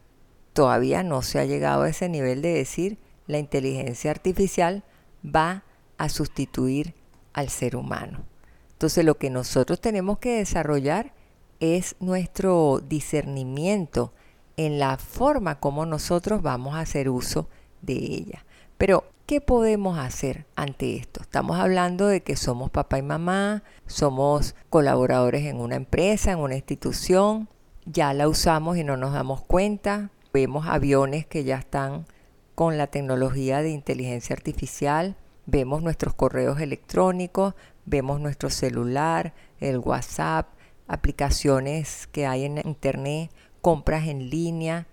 todavía 0.53 1.03
no 1.03 1.23
se 1.23 1.39
ha 1.39 1.43
llegado 1.43 1.81
a 1.83 1.89
ese 1.89 2.07
nivel 2.07 2.41
de 2.41 2.53
decir 2.53 2.97
la 3.27 3.37
inteligencia 3.37 4.11
artificial 4.11 4.85
va 5.25 5.65
a 5.97 6.07
sustituir 6.07 6.95
al 7.33 7.49
ser 7.49 7.75
humano. 7.75 8.23
Entonces, 8.71 9.03
lo 9.03 9.17
que 9.17 9.29
nosotros 9.29 9.81
tenemos 9.81 10.19
que 10.19 10.37
desarrollar 10.37 11.11
es 11.59 11.97
nuestro 11.99 12.79
discernimiento 12.79 14.13
en 14.55 14.79
la 14.79 14.95
forma 14.95 15.59
como 15.59 15.85
nosotros 15.85 16.41
vamos 16.41 16.75
a 16.75 16.79
hacer 16.79 17.09
uso 17.09 17.49
de 17.81 17.95
ella. 17.95 18.45
Pero, 18.77 19.03
¿qué 19.25 19.41
podemos 19.41 19.97
hacer 19.97 20.45
ante 20.55 20.95
esto? 20.95 21.21
Estamos 21.21 21.57
hablando 21.57 22.07
de 22.07 22.21
que 22.21 22.35
somos 22.35 22.69
papá 22.69 22.99
y 22.99 23.01
mamá, 23.01 23.63
somos 23.87 24.55
colaboradores 24.69 25.45
en 25.45 25.57
una 25.57 25.75
empresa, 25.75 26.31
en 26.31 26.39
una 26.39 26.55
institución, 26.55 27.49
ya 27.85 28.13
la 28.13 28.27
usamos 28.27 28.77
y 28.77 28.83
no 28.83 28.97
nos 28.97 29.13
damos 29.13 29.41
cuenta, 29.41 30.11
vemos 30.33 30.67
aviones 30.67 31.25
que 31.25 31.43
ya 31.43 31.57
están 31.57 32.05
con 32.53 32.77
la 32.77 32.87
tecnología 32.87 33.61
de 33.61 33.71
inteligencia 33.71 34.35
artificial, 34.35 35.15
vemos 35.45 35.81
nuestros 35.81 36.13
correos 36.13 36.59
electrónicos, 36.61 37.55
vemos 37.85 38.19
nuestro 38.21 38.49
celular, 38.49 39.33
el 39.59 39.79
WhatsApp, 39.79 40.47
aplicaciones 40.87 42.07
que 42.11 42.27
hay 42.27 42.45
en 42.45 42.59
Internet, 42.59 43.31
compras 43.61 44.07
en 44.07 44.29
línea. 44.29 44.87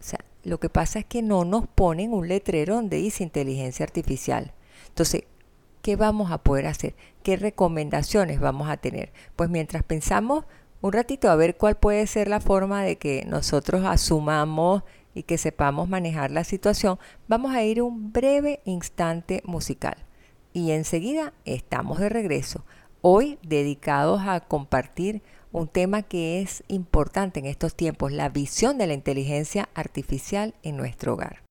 O 0.00 0.02
sea, 0.02 0.20
lo 0.44 0.60
que 0.60 0.68
pasa 0.68 1.00
es 1.00 1.04
que 1.04 1.22
no 1.22 1.44
nos 1.44 1.66
ponen 1.66 2.12
un 2.12 2.28
letrero 2.28 2.76
donde 2.76 2.98
dice 2.98 3.24
inteligencia 3.24 3.84
artificial. 3.84 4.52
Entonces, 4.88 5.24
¿qué 5.82 5.96
vamos 5.96 6.30
a 6.30 6.38
poder 6.38 6.66
hacer? 6.66 6.94
¿Qué 7.22 7.36
recomendaciones 7.36 8.40
vamos 8.40 8.68
a 8.68 8.76
tener? 8.76 9.12
Pues 9.36 9.50
mientras 9.50 9.82
pensamos 9.82 10.44
un 10.80 10.92
ratito 10.92 11.30
a 11.30 11.36
ver 11.36 11.56
cuál 11.56 11.76
puede 11.76 12.06
ser 12.06 12.28
la 12.28 12.40
forma 12.40 12.82
de 12.82 12.96
que 12.96 13.24
nosotros 13.26 13.84
asumamos 13.86 14.82
y 15.14 15.22
que 15.22 15.38
sepamos 15.38 15.88
manejar 15.88 16.30
la 16.30 16.44
situación, 16.44 16.98
vamos 17.26 17.54
a 17.54 17.62
ir 17.62 17.80
un 17.80 18.12
breve 18.12 18.60
instante 18.64 19.42
musical. 19.46 19.96
Y 20.52 20.72
enseguida 20.72 21.32
estamos 21.46 22.00
de 22.00 22.10
regreso, 22.10 22.64
hoy 23.00 23.38
dedicados 23.42 24.22
a 24.26 24.40
compartir 24.40 25.22
un 25.54 25.68
tema 25.68 26.02
que 26.02 26.42
es 26.42 26.64
importante 26.66 27.38
en 27.38 27.46
estos 27.46 27.76
tiempos, 27.76 28.10
la 28.10 28.28
visión 28.28 28.76
de 28.76 28.88
la 28.88 28.94
inteligencia 28.94 29.68
artificial 29.74 30.52
en 30.64 30.76
nuestro 30.76 31.12
hogar. 31.14 31.43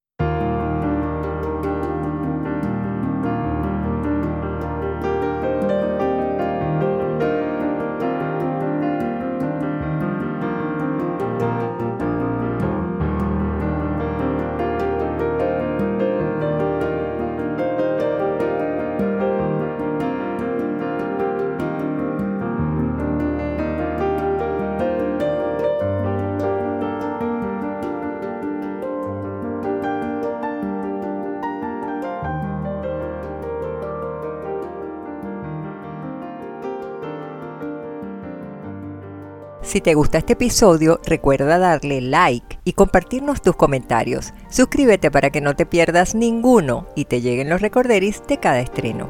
Si 39.74 39.82
te 39.82 39.96
gusta 39.96 40.20
este 40.20 40.34
episodio, 40.34 41.02
recuerda 41.04 41.58
darle 41.58 42.00
like 42.00 42.60
y 42.64 42.74
compartirnos 42.74 43.42
tus 43.42 43.56
comentarios. 43.56 44.32
Suscríbete 44.48 45.10
para 45.10 45.32
que 45.32 45.42
no 45.42 45.56
te 45.56 45.66
pierdas 45.66 46.14
ninguno 46.14 46.86
y 46.96 47.06
te 47.06 47.22
lleguen 47.22 47.50
los 47.50 47.60
recorderis 47.60 48.22
de 48.28 48.40
cada 48.40 48.60
estreno. 48.60 49.10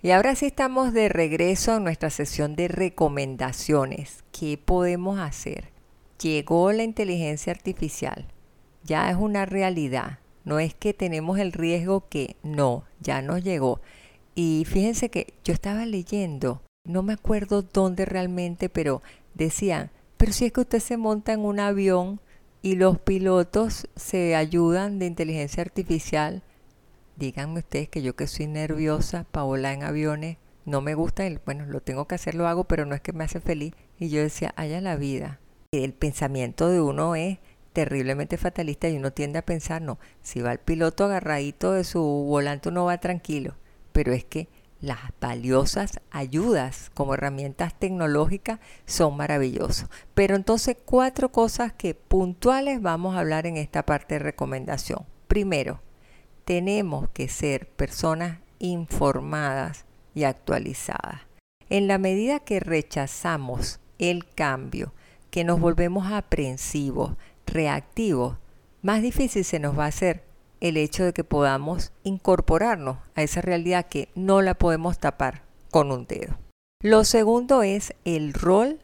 Y 0.00 0.12
ahora 0.12 0.36
sí 0.36 0.46
estamos 0.46 0.92
de 0.92 1.08
regreso 1.08 1.72
a 1.72 1.80
nuestra 1.80 2.10
sesión 2.10 2.54
de 2.54 2.68
recomendaciones. 2.68 4.22
¿Qué 4.30 4.56
podemos 4.56 5.18
hacer? 5.18 5.79
Llegó 6.20 6.72
la 6.72 6.82
inteligencia 6.82 7.52
artificial, 7.52 8.26
ya 8.84 9.10
es 9.10 9.16
una 9.16 9.46
realidad. 9.46 10.18
No 10.44 10.58
es 10.58 10.74
que 10.74 10.94
tenemos 10.94 11.38
el 11.38 11.52
riesgo 11.52 12.08
que 12.08 12.36
no, 12.42 12.84
ya 13.00 13.22
nos 13.22 13.42
llegó. 13.42 13.80
Y 14.34 14.64
fíjense 14.66 15.10
que 15.10 15.34
yo 15.44 15.52
estaba 15.52 15.84
leyendo, 15.86 16.62
no 16.84 17.02
me 17.02 17.14
acuerdo 17.14 17.62
dónde 17.62 18.04
realmente, 18.04 18.68
pero 18.68 19.02
decían, 19.34 19.90
pero 20.16 20.32
si 20.32 20.46
es 20.46 20.52
que 20.52 20.60
usted 20.60 20.80
se 20.80 20.96
monta 20.96 21.32
en 21.32 21.40
un 21.40 21.60
avión 21.60 22.20
y 22.62 22.76
los 22.76 22.98
pilotos 22.98 23.88
se 23.96 24.34
ayudan 24.34 24.98
de 24.98 25.06
inteligencia 25.06 25.62
artificial, 25.62 26.42
díganme 27.16 27.60
ustedes 27.60 27.88
que 27.88 28.02
yo 28.02 28.16
que 28.16 28.26
soy 28.26 28.46
nerviosa 28.46 29.26
para 29.30 29.44
volar 29.44 29.74
en 29.74 29.82
aviones, 29.82 30.36
no 30.64 30.80
me 30.80 30.94
gusta, 30.94 31.24
bueno, 31.44 31.66
lo 31.66 31.80
tengo 31.80 32.06
que 32.06 32.14
hacer, 32.14 32.34
lo 32.34 32.46
hago, 32.46 32.64
pero 32.64 32.86
no 32.86 32.94
es 32.94 33.00
que 33.00 33.12
me 33.12 33.24
hace 33.24 33.40
feliz. 33.40 33.72
Y 33.98 34.10
yo 34.10 34.20
decía, 34.20 34.52
haya 34.56 34.80
la 34.80 34.96
vida 34.96 35.40
el 35.72 35.92
pensamiento 35.92 36.68
de 36.68 36.80
uno 36.80 37.14
es 37.14 37.38
terriblemente 37.72 38.36
fatalista 38.36 38.88
y 38.88 38.96
uno 38.96 39.12
tiende 39.12 39.38
a 39.38 39.46
pensar, 39.46 39.80
no, 39.80 40.00
si 40.20 40.40
va 40.40 40.50
el 40.50 40.58
piloto 40.58 41.04
agarradito 41.04 41.72
de 41.72 41.84
su 41.84 42.02
volante 42.02 42.70
uno 42.70 42.86
va 42.86 42.98
tranquilo, 42.98 43.54
pero 43.92 44.12
es 44.12 44.24
que 44.24 44.48
las 44.80 44.98
valiosas 45.20 46.00
ayudas 46.10 46.90
como 46.92 47.14
herramientas 47.14 47.78
tecnológicas 47.78 48.58
son 48.84 49.16
maravillosas. 49.16 49.88
Pero 50.14 50.34
entonces 50.34 50.76
cuatro 50.84 51.30
cosas 51.30 51.72
que 51.72 51.94
puntuales 51.94 52.82
vamos 52.82 53.14
a 53.14 53.20
hablar 53.20 53.46
en 53.46 53.56
esta 53.56 53.86
parte 53.86 54.14
de 54.14 54.20
recomendación. 54.20 55.06
Primero, 55.28 55.80
tenemos 56.44 57.10
que 57.10 57.28
ser 57.28 57.68
personas 57.68 58.40
informadas 58.58 59.84
y 60.14 60.24
actualizadas. 60.24 61.20
En 61.68 61.86
la 61.86 61.98
medida 61.98 62.40
que 62.40 62.58
rechazamos 62.58 63.78
el 63.98 64.26
cambio, 64.26 64.92
que 65.30 65.44
nos 65.44 65.60
volvemos 65.60 66.10
aprensivos, 66.12 67.12
reactivos, 67.46 68.36
más 68.82 69.02
difícil 69.02 69.44
se 69.44 69.58
nos 69.58 69.78
va 69.78 69.84
a 69.84 69.88
hacer 69.88 70.24
el 70.60 70.76
hecho 70.76 71.04
de 71.04 71.12
que 71.12 71.24
podamos 71.24 71.92
incorporarnos 72.02 72.98
a 73.14 73.22
esa 73.22 73.40
realidad 73.40 73.86
que 73.86 74.08
no 74.14 74.42
la 74.42 74.54
podemos 74.54 74.98
tapar 74.98 75.42
con 75.70 75.90
un 75.90 76.06
dedo. 76.06 76.38
Lo 76.82 77.04
segundo 77.04 77.62
es 77.62 77.94
el 78.04 78.32
rol 78.32 78.80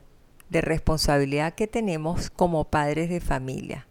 de 0.48 0.60
responsabilidad 0.60 1.54
que 1.54 1.66
tenemos 1.66 2.30
como 2.30 2.64
padres 2.64 3.08
de 3.08 3.20
familia. 3.20 3.86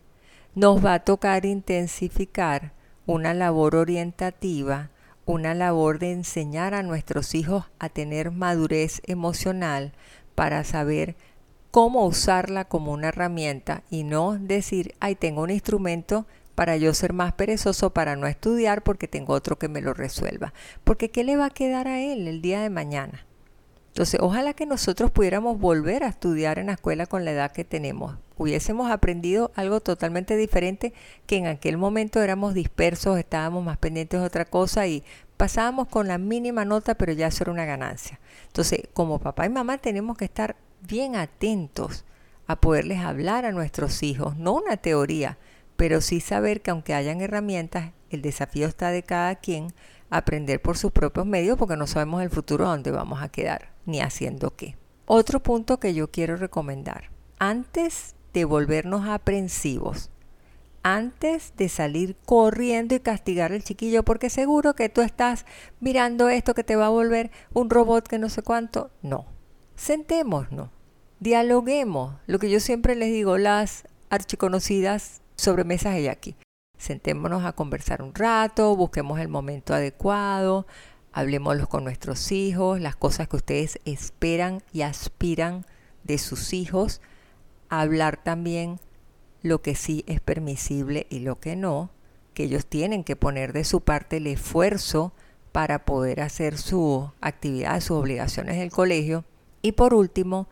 Nos 0.53 0.83
va 0.83 0.93
a 0.93 0.99
tocar 0.99 1.45
intensificar 1.45 2.71
una 3.05 3.33
labor 3.33 3.75
orientativa, 3.75 4.89
una 5.25 5.53
labor 5.53 5.99
de 5.99 6.11
enseñar 6.11 6.73
a 6.73 6.83
nuestros 6.83 7.35
hijos 7.35 7.65
a 7.79 7.89
tener 7.89 8.31
madurez 8.31 9.01
emocional 9.05 9.91
para 10.33 10.63
saber 10.63 11.15
cómo 11.75 12.05
usarla 12.05 12.63
como 12.63 12.93
una 12.93 13.09
herramienta 13.09 13.83
y 13.89 14.05
no 14.05 14.37
decir, 14.39 14.95
ay, 15.01 15.15
tengo 15.15 15.41
un 15.41 15.49
instrumento 15.49 16.25
para 16.55 16.77
yo 16.77 16.93
ser 16.93 17.11
más 17.11 17.33
perezoso, 17.33 17.89
para 17.89 18.15
no 18.15 18.27
estudiar 18.27 18.81
porque 18.81 19.09
tengo 19.09 19.33
otro 19.33 19.59
que 19.59 19.67
me 19.67 19.81
lo 19.81 19.93
resuelva. 19.93 20.53
Porque 20.85 21.11
¿qué 21.11 21.25
le 21.25 21.35
va 21.35 21.47
a 21.47 21.49
quedar 21.49 21.89
a 21.89 21.99
él 21.99 22.29
el 22.29 22.41
día 22.41 22.61
de 22.61 22.69
mañana? 22.69 23.25
Entonces, 23.89 24.21
ojalá 24.23 24.53
que 24.53 24.65
nosotros 24.65 25.11
pudiéramos 25.11 25.59
volver 25.59 26.05
a 26.05 26.07
estudiar 26.07 26.59
en 26.59 26.67
la 26.67 26.73
escuela 26.73 27.07
con 27.07 27.25
la 27.25 27.31
edad 27.31 27.51
que 27.51 27.65
tenemos. 27.65 28.15
Hubiésemos 28.37 28.89
aprendido 28.89 29.51
algo 29.55 29.81
totalmente 29.81 30.37
diferente 30.37 30.93
que 31.25 31.35
en 31.35 31.47
aquel 31.47 31.75
momento 31.75 32.21
éramos 32.21 32.53
dispersos, 32.53 33.19
estábamos 33.19 33.65
más 33.65 33.77
pendientes 33.77 34.21
de 34.21 34.25
otra 34.25 34.45
cosa 34.45 34.87
y 34.87 35.03
pasábamos 35.35 35.89
con 35.89 36.07
la 36.07 36.19
mínima 36.19 36.63
nota, 36.63 36.95
pero 36.95 37.11
ya 37.11 37.27
eso 37.27 37.43
era 37.43 37.51
una 37.51 37.65
ganancia. 37.65 38.21
Entonces, 38.47 38.79
como 38.93 39.19
papá 39.19 39.45
y 39.45 39.49
mamá 39.49 39.77
tenemos 39.77 40.15
que 40.15 40.23
estar 40.23 40.55
bien 40.87 41.15
atentos 41.15 42.05
a 42.47 42.55
poderles 42.57 42.99
hablar 42.99 43.45
a 43.45 43.51
nuestros 43.51 44.03
hijos, 44.03 44.37
no 44.37 44.53
una 44.53 44.77
teoría, 44.77 45.37
pero 45.75 46.01
sí 46.01 46.21
saber 46.21 46.61
que 46.61 46.71
aunque 46.71 46.93
hayan 46.93 47.21
herramientas, 47.21 47.91
el 48.09 48.21
desafío 48.21 48.67
está 48.67 48.91
de 48.91 49.03
cada 49.03 49.35
quien 49.35 49.73
aprender 50.09 50.61
por 50.61 50.77
sus 50.77 50.91
propios 50.91 51.25
medios 51.25 51.57
porque 51.57 51.77
no 51.77 51.87
sabemos 51.87 52.21
el 52.21 52.29
futuro 52.29 52.65
dónde 52.65 52.91
vamos 52.91 53.21
a 53.21 53.29
quedar 53.29 53.73
ni 53.85 54.01
haciendo 54.01 54.55
qué. 54.55 54.77
Otro 55.05 55.41
punto 55.41 55.79
que 55.79 55.93
yo 55.93 56.09
quiero 56.09 56.35
recomendar. 56.37 57.09
Antes 57.37 58.15
de 58.33 58.45
volvernos 58.45 59.07
aprensivos, 59.07 60.09
antes 60.83 61.53
de 61.57 61.67
salir 61.67 62.15
corriendo 62.25 62.95
y 62.95 62.99
castigar 62.99 63.51
al 63.51 63.63
chiquillo 63.63 64.03
porque 64.03 64.29
seguro 64.29 64.75
que 64.75 64.89
tú 64.89 65.01
estás 65.01 65.45
mirando 65.79 66.29
esto 66.29 66.53
que 66.53 66.63
te 66.63 66.75
va 66.75 66.87
a 66.87 66.89
volver 66.89 67.31
un 67.53 67.69
robot 67.69 68.07
que 68.07 68.19
no 68.19 68.29
sé 68.29 68.43
cuánto. 68.43 68.91
No. 69.01 69.25
Sentémonos, 69.75 70.69
dialoguemos. 71.19 72.15
Lo 72.27 72.39
que 72.39 72.49
yo 72.49 72.59
siempre 72.59 72.95
les 72.95 73.11
digo, 73.11 73.37
las 73.37 73.85
archiconocidas 74.09 75.21
sobremesas 75.35 75.95
de 75.95 76.09
aquí. 76.09 76.35
Sentémonos 76.77 77.45
a 77.45 77.53
conversar 77.53 78.01
un 78.01 78.13
rato, 78.13 78.75
busquemos 78.75 79.19
el 79.19 79.29
momento 79.29 79.73
adecuado, 79.73 80.67
hablemoslo 81.13 81.67
con 81.67 81.83
nuestros 81.83 82.31
hijos, 82.31 82.81
las 82.81 82.95
cosas 82.95 83.27
que 83.27 83.37
ustedes 83.37 83.79
esperan 83.85 84.61
y 84.73 84.81
aspiran 84.81 85.65
de 86.03 86.17
sus 86.17 86.53
hijos, 86.53 87.01
hablar 87.69 88.21
también 88.21 88.79
lo 89.41 89.61
que 89.61 89.75
sí 89.75 90.03
es 90.07 90.19
permisible 90.19 91.07
y 91.09 91.19
lo 91.19 91.39
que 91.39 91.55
no, 91.55 91.91
que 92.33 92.43
ellos 92.43 92.65
tienen 92.65 93.03
que 93.03 93.15
poner 93.15 93.53
de 93.53 93.63
su 93.63 93.81
parte 93.81 94.17
el 94.17 94.27
esfuerzo 94.27 95.13
para 95.51 95.85
poder 95.85 96.19
hacer 96.19 96.57
su 96.57 97.09
actividad, 97.21 97.79
sus 97.79 97.97
obligaciones 97.97 98.57
del 98.57 98.71
colegio. 98.71 99.23
Y 99.61 99.71
por 99.71 99.93
último, 99.93 100.49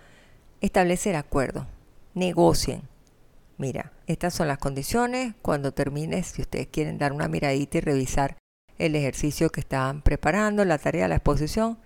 establecer 0.63 1.17
acuerdos, 1.17 1.65
negocien. 2.13 2.83
Mira, 3.57 3.91
estas 4.07 4.33
son 4.33 4.47
las 4.47 4.59
condiciones. 4.59 5.35
Cuando 5.41 5.73
termines, 5.73 6.27
si 6.27 6.41
ustedes 6.41 6.67
quieren 6.67 6.97
dar 6.97 7.11
una 7.11 7.27
miradita 7.27 7.77
y 7.77 7.81
revisar 7.81 8.37
el 8.77 8.95
ejercicio 8.95 9.51
que 9.51 9.59
estaban 9.59 10.01
preparando, 10.01 10.63
la 10.63 10.77
tarea, 10.77 11.09
la 11.09 11.15
exposición, 11.15 11.77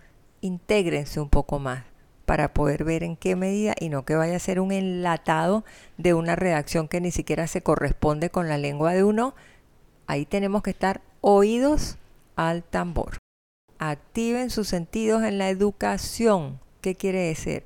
intégrense 0.41 1.19
un 1.19 1.29
poco 1.29 1.57
más 1.57 1.85
para 2.25 2.53
poder 2.53 2.83
ver 2.83 3.03
en 3.03 3.17
qué 3.17 3.35
medida 3.35 3.73
y 3.79 3.89
no 3.89 4.05
que 4.05 4.13
vaya 4.13 4.35
a 4.35 4.39
ser 4.39 4.59
un 4.59 4.71
enlatado 4.71 5.65
de 5.97 6.13
una 6.13 6.35
redacción 6.35 6.87
que 6.87 7.01
ni 7.01 7.09
siquiera 7.09 7.47
se 7.47 7.63
corresponde 7.63 8.29
con 8.29 8.47
la 8.47 8.59
lengua 8.59 8.93
de 8.93 9.03
uno. 9.03 9.33
Ahí 10.05 10.27
tenemos 10.27 10.61
que 10.61 10.69
estar 10.69 11.01
oídos 11.21 11.97
al 12.35 12.63
tambor. 12.63 13.17
Activen 13.79 14.51
sus 14.51 14.67
sentidos 14.67 15.23
en 15.23 15.39
la 15.39 15.49
educación. 15.49 16.59
¿Qué 16.81 16.93
quiere 16.93 17.21
decir? 17.21 17.65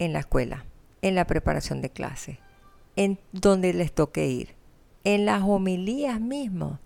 En 0.00 0.14
la 0.14 0.20
escuela, 0.20 0.64
en 1.02 1.14
la 1.14 1.26
preparación 1.26 1.82
de 1.82 1.90
clase, 1.90 2.40
en 2.96 3.20
donde 3.32 3.74
les 3.74 3.92
toque 3.92 4.26
ir, 4.26 4.56
en 5.04 5.26
las 5.26 5.42
homilías 5.42 6.18
mismo. 6.20 6.80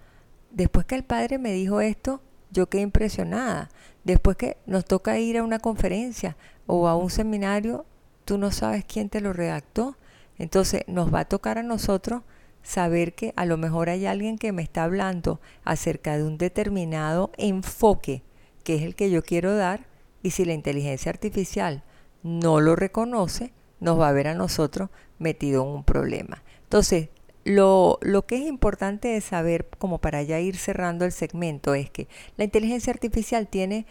Después 0.50 0.84
que 0.84 0.96
el 0.96 1.04
padre 1.04 1.38
me 1.38 1.52
dijo 1.52 1.80
esto, 1.80 2.20
yo 2.50 2.68
quedé 2.68 2.82
impresionada. 2.82 3.70
Después 4.02 4.36
que 4.36 4.56
nos 4.66 4.84
toca 4.84 5.18
ir 5.20 5.38
a 5.38 5.44
una 5.44 5.60
conferencia 5.60 6.36
o 6.66 6.88
a 6.88 6.96
un 6.96 7.08
seminario, 7.08 7.86
tú 8.24 8.36
no 8.36 8.50
sabes 8.50 8.84
quién 8.84 9.08
te 9.08 9.20
lo 9.20 9.32
redactó. 9.32 9.96
Entonces 10.36 10.82
nos 10.88 11.14
va 11.14 11.20
a 11.20 11.28
tocar 11.28 11.58
a 11.58 11.62
nosotros 11.62 12.22
saber 12.64 13.14
que 13.14 13.32
a 13.36 13.46
lo 13.46 13.56
mejor 13.58 13.90
hay 13.90 14.06
alguien 14.06 14.38
que 14.38 14.50
me 14.50 14.62
está 14.62 14.82
hablando 14.82 15.40
acerca 15.62 16.16
de 16.16 16.24
un 16.24 16.36
determinado 16.36 17.30
enfoque, 17.36 18.24
que 18.64 18.74
es 18.74 18.82
el 18.82 18.96
que 18.96 19.10
yo 19.10 19.22
quiero 19.22 19.54
dar, 19.54 19.86
y 20.20 20.30
si 20.30 20.44
la 20.44 20.54
inteligencia 20.54 21.10
artificial 21.10 21.84
no 22.24 22.60
lo 22.60 22.74
reconoce, 22.74 23.52
nos 23.78 24.00
va 24.00 24.08
a 24.08 24.12
ver 24.12 24.26
a 24.26 24.34
nosotros 24.34 24.90
metido 25.18 25.62
en 25.62 25.68
un 25.68 25.84
problema. 25.84 26.42
Entonces, 26.64 27.10
lo, 27.44 27.98
lo, 28.00 28.26
que 28.26 28.36
es 28.36 28.46
importante 28.46 29.08
de 29.08 29.20
saber, 29.20 29.68
como 29.78 29.98
para 29.98 30.22
ya 30.22 30.40
ir 30.40 30.56
cerrando 30.56 31.04
el 31.04 31.12
segmento, 31.12 31.74
es 31.74 31.90
que 31.90 32.08
la 32.36 32.44
inteligencia 32.44 32.92
artificial 32.92 33.46
tiene 33.46 33.86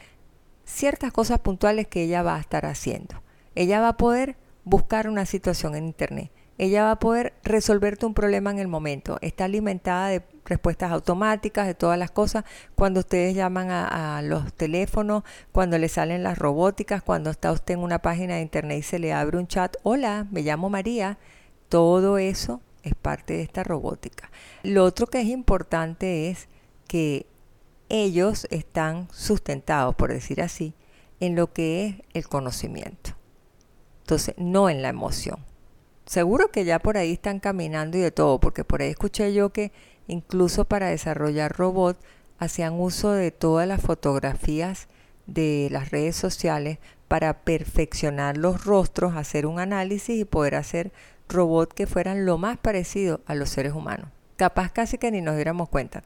ciertas 0.66 1.14
cosas 1.14 1.40
puntuales 1.40 1.88
que 1.88 2.04
ella 2.04 2.24
va 2.24 2.36
a 2.36 2.40
estar 2.40 2.66
haciendo. 2.66 3.22
Ella 3.56 3.80
va 3.80 3.90
a 3.90 3.98
poder 3.98 4.36
buscar 4.64 5.08
una 5.08 5.26
situación 5.26 5.76
en 5.76 5.86
Internet. 5.86 6.32
Ella 6.58 6.84
va 6.84 6.92
a 6.92 7.00
poder 7.00 7.34
resolverte 7.44 8.06
un 8.06 8.14
problema 8.14 8.52
en 8.52 8.60
el 8.60 8.68
momento. 8.68 9.18
Está 9.22 9.46
alimentada 9.46 10.10
de 10.10 10.24
respuestas 10.46 10.92
automáticas, 10.92 11.66
de 11.66 11.74
todas 11.74 11.98
las 11.98 12.12
cosas. 12.12 12.44
Cuando 12.76 13.00
ustedes 13.00 13.36
llaman 13.36 13.72
a, 13.72 14.22
los 14.22 14.54
teléfonos, 14.54 15.24
cuando 15.52 15.78
le 15.78 15.90
salen 15.90 16.24
las 16.24 16.38
robóticas, 16.38 17.02
cuando 17.02 17.32
está 17.32 17.52
usted 17.52 17.74
en 17.76 17.80
una 17.80 18.00
página 18.00 18.36
de 18.36 18.42
Internet 18.42 18.80
y 18.80 18.84
se 18.84 19.00
le 19.00 19.14
abre 19.14 19.38
un 19.38 19.48
chat, 19.48 19.76
hola, 19.84 20.28
me 20.32 20.42
llamo 20.42 20.70
María. 20.70 21.18
Todo 21.70 22.18
eso 22.18 22.62
es 22.84 22.94
parte 22.94 23.34
de 23.34 23.42
esta 23.42 23.64
robótica. 23.64 24.30
Lo 24.62 24.84
otro 24.84 25.08
que 25.08 25.22
es 25.22 25.28
importante 25.28 26.30
es 26.30 26.48
que 26.88 27.26
ellos 27.90 28.48
están 28.52 29.08
sustentados, 29.12 29.96
por 29.96 30.12
decir 30.12 30.42
así, 30.42 30.76
en 31.20 31.36
lo 31.36 31.52
que 31.52 31.86
es 31.86 31.96
el 32.14 32.28
conocimiento. 32.28 33.12
Entonces, 34.02 34.36
no 34.38 34.70
en 34.70 34.82
la 34.82 34.90
emoción. 34.90 35.53
Seguro 36.06 36.52
que 36.52 36.66
ya 36.66 36.80
por 36.80 36.98
ahí 36.98 37.14
están 37.14 37.40
caminando 37.40 37.98
y 37.98 38.02
de 38.02 38.12
todo, 38.12 38.40
porque 38.40 38.64
por 38.64 38.82
ahí 38.82 38.90
escuché 38.90 39.34
yo 39.34 39.52
que 39.52 39.72
incluso 40.08 40.66
para 40.66 40.90
desarrollar 40.90 41.56
robots 41.56 42.00
hacían 42.40 42.74
uso 42.74 43.12
de 43.12 43.32
todas 43.32 43.68
las 43.68 43.82
fotografías 43.82 44.88
de 45.28 45.70
las 45.72 45.92
redes 45.92 46.16
sociales 46.16 46.80
para 47.08 47.42
perfeccionar 47.42 48.38
los 48.38 48.66
rostros, 48.66 49.16
hacer 49.16 49.46
un 49.46 49.60
análisis 49.60 50.20
y 50.20 50.26
poder 50.26 50.56
hacer 50.56 50.92
robots 51.30 51.74
que 51.74 51.88
fueran 51.88 52.26
lo 52.26 52.38
más 52.38 52.58
parecido 52.58 53.22
a 53.26 53.36
los 53.36 53.50
seres 53.50 53.74
humanos. 53.74 54.10
Capaz 54.36 54.72
casi 54.72 54.98
que 54.98 55.12
ni 55.12 55.22
nos 55.22 55.36
diéramos 55.36 55.70
cuenta. 55.70 56.04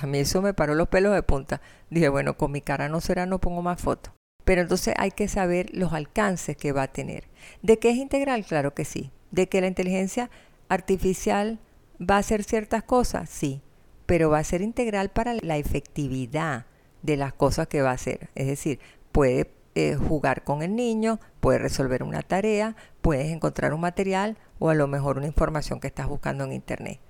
a 0.00 0.06
mí 0.06 0.18
eso 0.18 0.42
me 0.42 0.54
paró 0.54 0.74
los 0.74 0.88
pelos 0.88 1.14
de 1.14 1.22
punta. 1.22 1.60
Dije, 1.90 2.08
bueno, 2.08 2.36
con 2.36 2.52
mi 2.52 2.60
cara 2.60 2.88
no 2.88 3.00
será, 3.00 3.26
no 3.26 3.40
pongo 3.40 3.62
más 3.62 3.80
fotos. 3.80 4.12
Pero 4.44 4.60
entonces 4.60 4.94
hay 4.98 5.10
que 5.10 5.26
saber 5.28 5.70
los 5.72 5.92
alcances 5.92 6.56
que 6.56 6.72
va 6.72 6.82
a 6.82 6.92
tener. 6.92 7.24
¿De 7.62 7.78
qué 7.78 7.90
es 7.90 7.96
integral? 7.96 8.44
Claro 8.44 8.74
que 8.74 8.84
sí. 8.84 9.10
¿De 9.34 9.48
que 9.48 9.60
la 9.60 9.66
inteligencia 9.66 10.30
artificial 10.68 11.58
va 12.00 12.14
a 12.14 12.18
hacer 12.18 12.44
ciertas 12.44 12.84
cosas? 12.84 13.28
Sí. 13.28 13.62
Pero 14.06 14.30
va 14.30 14.38
a 14.38 14.44
ser 14.44 14.62
integral 14.62 15.10
para 15.10 15.34
la 15.34 15.56
efectividad 15.56 16.66
de 17.02 17.16
las 17.16 17.32
cosas 17.32 17.66
que 17.66 17.82
va 17.82 17.90
a 17.90 17.94
hacer. 17.94 18.28
Es 18.36 18.46
decir, 18.46 18.78
puede 19.10 19.50
eh, 19.74 19.96
jugar 19.96 20.44
con 20.44 20.62
el 20.62 20.76
niño, 20.76 21.18
puede 21.40 21.58
resolver 21.58 22.04
una 22.04 22.22
tarea, 22.22 22.76
puedes 23.00 23.32
encontrar 23.32 23.74
un 23.74 23.80
material 23.80 24.36
o 24.60 24.68
a 24.70 24.74
lo 24.74 24.86
mejor 24.86 25.18
una 25.18 25.26
información 25.26 25.80
que 25.80 25.88
estás 25.88 26.06
buscando 26.06 26.44
en 26.44 26.52
internet. 26.52 27.00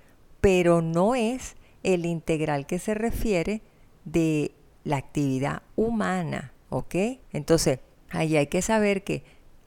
Pero 0.41 0.81
no 0.81 1.13
es 1.13 1.55
el 1.83 2.07
integral 2.07 2.65
que 2.65 2.79
se 2.79 2.95
refiere 2.95 3.61
de 4.03 4.51
la 4.83 4.97
actividad 4.97 5.61
humana, 5.75 6.53
¿ok? 6.69 6.95
Entonces, 7.33 7.81
ahí 8.09 8.35
hay 8.35 8.47
que 8.47 8.63
saber 8.63 9.03
que 9.03 9.23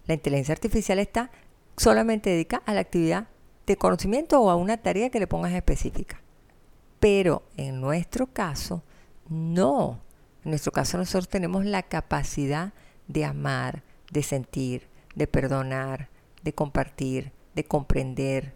la 0.07 0.15
inteligencia 0.15 0.55
artificial 0.55 0.99
está 0.99 1.31
solamente 1.79 2.31
dedicada 2.31 2.63
a 2.67 2.75
la 2.75 2.81
actividad 2.81 3.29
de 3.67 3.77
conocimiento 3.77 4.41
o 4.41 4.51
a 4.51 4.57
una 4.57 4.77
tarea 4.77 5.11
que 5.11 5.21
le 5.21 5.27
pongas 5.27 5.53
específica. 5.53 6.21
Pero 7.01 7.43
en 7.57 7.81
nuestro 7.81 8.27
caso, 8.27 8.83
no. 9.29 10.01
En 10.45 10.51
nuestro 10.51 10.73
caso 10.73 10.99
nosotros 10.99 11.29
tenemos 11.29 11.65
la 11.65 11.83
capacidad 11.83 12.73
de 13.07 13.25
amar, 13.25 13.83
de 14.11 14.23
sentir, 14.23 14.89
de 15.15 15.27
perdonar, 15.27 16.09
de 16.43 16.53
compartir, 16.53 17.33
de 17.55 17.65
comprender. 17.65 18.55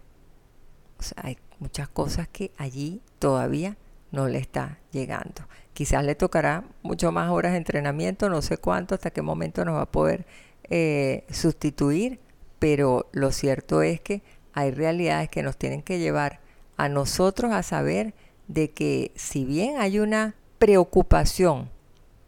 Hay 1.16 1.38
muchas 1.58 1.88
cosas 1.88 2.28
que 2.28 2.52
allí 2.56 3.02
todavía 3.18 3.76
no 4.10 4.28
le 4.28 4.38
está 4.38 4.78
llegando. 4.92 5.48
Quizás 5.72 6.04
le 6.04 6.14
tocará 6.14 6.64
mucho 6.82 7.12
más 7.12 7.30
horas 7.30 7.52
de 7.52 7.58
entrenamiento, 7.58 8.28
no 8.28 8.42
sé 8.42 8.58
cuánto, 8.58 8.94
hasta 8.94 9.10
qué 9.10 9.22
momento 9.22 9.64
nos 9.64 9.76
va 9.76 9.82
a 9.82 9.90
poder 9.90 10.26
eh, 10.64 11.24
sustituir, 11.30 12.20
pero 12.62 13.08
lo 13.10 13.32
cierto 13.32 13.82
es 13.82 14.00
que 14.00 14.22
hay 14.52 14.70
realidades 14.70 15.28
que 15.28 15.42
nos 15.42 15.56
tienen 15.56 15.82
que 15.82 15.98
llevar 15.98 16.38
a 16.76 16.88
nosotros 16.88 17.50
a 17.50 17.64
saber 17.64 18.14
de 18.46 18.70
que 18.70 19.10
si 19.16 19.44
bien 19.44 19.80
hay 19.80 19.98
una 19.98 20.36
preocupación 20.60 21.70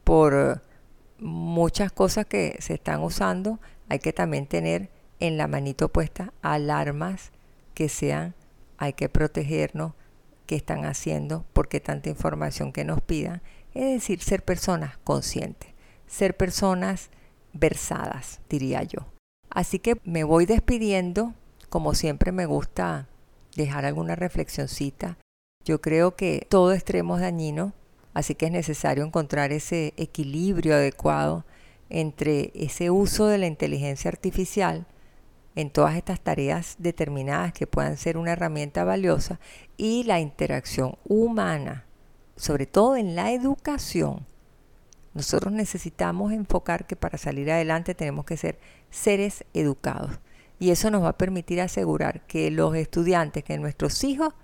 por 0.02 0.60
muchas 1.20 1.92
cosas 1.92 2.26
que 2.26 2.56
se 2.58 2.74
están 2.74 3.04
usando, 3.04 3.60
hay 3.88 4.00
que 4.00 4.12
también 4.12 4.48
tener 4.48 4.90
en 5.20 5.36
la 5.36 5.46
manito 5.46 5.88
puesta 5.88 6.32
alarmas 6.42 7.30
que 7.72 7.88
sean, 7.88 8.34
hay 8.76 8.94
que 8.94 9.08
protegernos, 9.08 9.92
qué 10.46 10.56
están 10.56 10.84
haciendo, 10.84 11.44
por 11.52 11.68
qué 11.68 11.78
tanta 11.78 12.08
información 12.08 12.72
que 12.72 12.84
nos 12.84 13.00
pidan. 13.00 13.40
Es 13.72 13.84
decir, 13.84 14.20
ser 14.20 14.44
personas 14.44 14.98
conscientes, 15.04 15.70
ser 16.08 16.36
personas 16.36 17.10
versadas, 17.52 18.40
diría 18.48 18.82
yo. 18.82 19.13
Así 19.54 19.78
que 19.78 19.96
me 20.04 20.24
voy 20.24 20.44
despidiendo, 20.44 21.32
como 21.70 21.94
siempre 21.94 22.30
me 22.32 22.44
gusta 22.44 23.08
dejar 23.56 23.86
alguna 23.86 24.14
reflexioncita. 24.14 25.16
Yo 25.64 25.80
creo 25.80 26.14
que 26.16 26.46
todo 26.50 26.72
extremo 26.72 27.16
es 27.16 27.22
dañino, 27.22 27.72
Así 28.14 28.36
que 28.36 28.46
es 28.46 28.52
necesario 28.52 29.04
encontrar 29.04 29.52
ese 29.52 29.92
equilibrio 29.96 30.74
adecuado 30.74 31.44
entre 31.90 32.52
ese 32.54 32.90
uso 32.90 33.26
de 33.26 33.38
la 33.38 33.46
inteligencia 33.46 34.08
artificial 34.08 34.86
en 35.56 35.70
todas 35.70 35.96
estas 35.96 36.20
tareas 36.20 36.76
determinadas 36.78 37.52
que 37.52 37.66
puedan 37.66 37.96
ser 37.96 38.16
una 38.16 38.32
herramienta 38.32 38.84
valiosa 38.84 39.40
y 39.76 40.04
la 40.04 40.20
interacción 40.20 40.96
humana, 41.04 41.86
sobre 42.36 42.66
todo 42.66 42.96
en 42.96 43.14
la 43.16 43.32
educación. 43.32 44.26
Nosotros 45.14 45.52
necesitamos 45.52 46.32
enfocar 46.32 46.86
que 46.86 46.96
para 46.96 47.18
salir 47.18 47.50
adelante 47.50 47.94
tenemos 47.94 48.24
que 48.24 48.36
ser 48.36 48.58
seres 48.90 49.44
educados 49.54 50.18
y 50.58 50.70
eso 50.70 50.90
nos 50.90 51.02
va 51.02 51.10
a 51.10 51.18
permitir 51.18 51.60
asegurar 51.60 52.26
que 52.26 52.50
los 52.50 52.74
estudiantes, 52.74 53.44
que 53.44 53.58
nuestros 53.58 54.02
hijos 54.04 54.34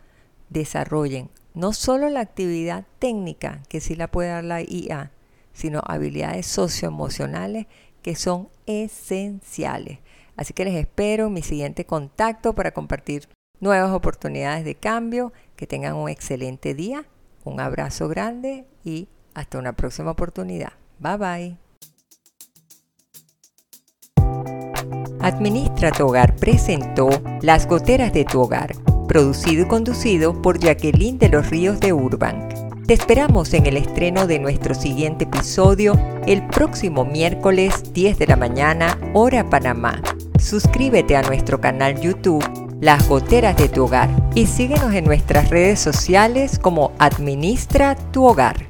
desarrollen 0.48 1.30
no 1.54 1.72
solo 1.72 2.08
la 2.08 2.20
actividad 2.20 2.84
técnica, 2.98 3.62
que 3.68 3.80
sí 3.80 3.96
la 3.96 4.10
puede 4.10 4.30
dar 4.30 4.44
la 4.44 4.62
IA, 4.62 5.12
sino 5.52 5.82
habilidades 5.84 6.46
socioemocionales 6.46 7.66
que 8.02 8.14
son 8.14 8.48
esenciales. 8.66 9.98
Así 10.36 10.52
que 10.52 10.64
les 10.64 10.74
espero 10.74 11.26
en 11.26 11.34
mi 11.34 11.42
siguiente 11.42 11.84
contacto 11.84 12.54
para 12.54 12.72
compartir 12.72 13.28
nuevas 13.60 13.90
oportunidades 13.90 14.64
de 14.64 14.74
cambio. 14.74 15.32
Que 15.56 15.66
tengan 15.66 15.96
un 15.96 16.08
excelente 16.08 16.72
día, 16.72 17.04
un 17.44 17.60
abrazo 17.60 18.08
grande 18.08 18.66
y 18.84 19.08
hasta 19.34 19.58
una 19.58 19.72
próxima 19.72 20.10
oportunidad. 20.10 20.72
Bye 20.98 21.16
bye. 21.16 21.70
Administra 25.20 25.92
tu 25.92 26.06
hogar 26.06 26.34
presentó 26.36 27.10
Las 27.42 27.66
goteras 27.66 28.12
de 28.12 28.24
tu 28.24 28.40
hogar, 28.40 28.72
producido 29.06 29.64
y 29.64 29.68
conducido 29.68 30.40
por 30.40 30.58
Jacqueline 30.58 31.18
de 31.18 31.28
los 31.28 31.50
Ríos 31.50 31.78
de 31.78 31.92
Urban. 31.92 32.48
Te 32.86 32.94
esperamos 32.94 33.52
en 33.52 33.66
el 33.66 33.76
estreno 33.76 34.26
de 34.26 34.38
nuestro 34.38 34.74
siguiente 34.74 35.24
episodio 35.24 35.94
el 36.26 36.46
próximo 36.46 37.04
miércoles 37.04 37.92
10 37.92 38.18
de 38.18 38.26
la 38.26 38.36
mañana, 38.36 38.98
hora 39.12 39.48
Panamá. 39.48 40.00
Suscríbete 40.38 41.16
a 41.16 41.22
nuestro 41.22 41.60
canal 41.60 42.00
YouTube 42.00 42.44
Las 42.80 43.06
Goteras 43.06 43.56
de 43.58 43.68
tu 43.68 43.84
Hogar 43.84 44.08
y 44.34 44.46
síguenos 44.46 44.94
en 44.94 45.04
nuestras 45.04 45.50
redes 45.50 45.78
sociales 45.78 46.58
como 46.58 46.92
Administra 46.98 47.94
tu 47.94 48.24
Hogar. 48.24 48.69